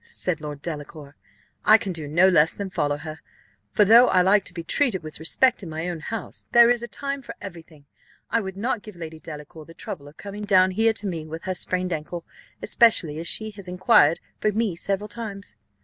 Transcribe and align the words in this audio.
said 0.09 0.41
Lord 0.41 0.63
Delacour. 0.63 1.15
"I 1.63 1.77
can 1.77 1.93
do 1.93 2.07
no 2.07 2.27
less 2.27 2.55
than 2.55 2.71
follow 2.71 2.97
her; 2.97 3.19
for 3.71 3.85
though 3.85 4.07
I 4.07 4.23
like 4.23 4.43
to 4.45 4.53
be 4.55 4.63
treated 4.63 5.03
with 5.03 5.19
respect 5.19 5.61
in 5.61 5.69
my 5.69 5.87
own 5.87 5.99
house, 5.99 6.47
there 6.53 6.71
is 6.71 6.81
a 6.81 6.87
time 6.87 7.21
for 7.21 7.35
every 7.39 7.61
thing. 7.61 7.85
I 8.31 8.41
would 8.41 8.57
not 8.57 8.81
give 8.81 8.95
Lady 8.95 9.19
Delacour 9.19 9.65
the 9.65 9.75
trouble 9.75 10.07
of 10.07 10.17
coming 10.17 10.41
down 10.43 10.71
here 10.71 10.93
to 10.93 11.05
me 11.05 11.27
with 11.27 11.43
her 11.43 11.53
sprained 11.53 11.93
ankle, 11.93 12.25
especially 12.63 13.19
as 13.19 13.27
she 13.27 13.51
has 13.51 13.67
inquired 13.67 14.19
for 14.39 14.51
me 14.51 14.75
several 14.75 15.07
times." 15.07 15.55